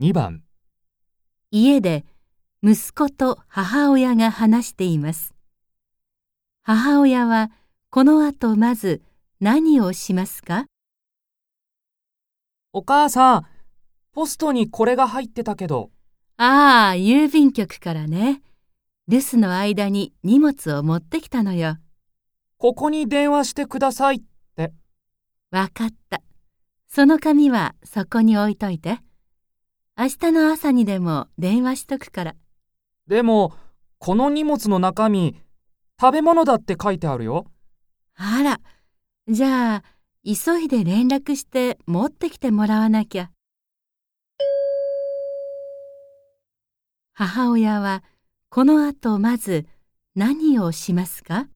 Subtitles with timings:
[0.00, 0.42] 2番、
[1.52, 2.04] 家で
[2.64, 5.34] 息子と母親が話しています。
[6.64, 7.52] 母親は
[7.90, 9.02] この後まず
[9.38, 10.66] 何をしますか？
[12.72, 13.46] お母さん、
[14.12, 15.92] ポストにこれが入ってたけど、
[16.38, 18.42] ああ、郵便局からね。
[19.06, 21.76] 留守の間に荷物を持ってきたのよ。
[22.58, 24.20] ここに電話してくださいっ
[24.56, 24.72] て。
[25.52, 26.20] わかった。
[26.88, 28.98] その紙はそこに置いといて。
[29.96, 32.34] 明日の朝にでも電話しとくから。
[33.06, 33.52] でも、
[33.98, 35.36] この荷物の中身、
[36.00, 37.46] 食べ物だって書いてあるよ。
[38.16, 38.60] あら、
[39.28, 39.82] じゃあ、
[40.24, 43.30] 急いで連絡して持ってきてもらわなきゃ。
[47.12, 48.02] 母親は
[48.48, 49.64] この後まず
[50.16, 51.46] 何をしますか？